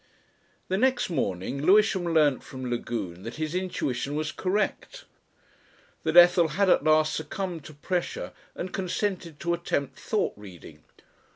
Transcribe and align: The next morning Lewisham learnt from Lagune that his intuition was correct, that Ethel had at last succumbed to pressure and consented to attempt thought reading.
The 0.67 0.79
next 0.79 1.11
morning 1.11 1.61
Lewisham 1.61 2.11
learnt 2.11 2.41
from 2.43 2.71
Lagune 2.71 3.21
that 3.21 3.35
his 3.35 3.53
intuition 3.53 4.15
was 4.15 4.31
correct, 4.31 5.05
that 6.01 6.17
Ethel 6.17 6.47
had 6.47 6.71
at 6.71 6.83
last 6.83 7.13
succumbed 7.15 7.63
to 7.65 7.75
pressure 7.75 8.33
and 8.55 8.73
consented 8.73 9.39
to 9.41 9.53
attempt 9.53 9.99
thought 9.99 10.33
reading. 10.35 10.83